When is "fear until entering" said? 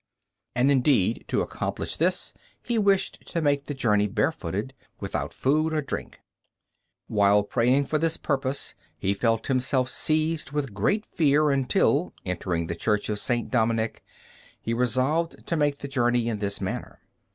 11.05-12.65